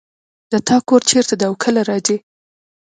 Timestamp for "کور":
0.87-1.01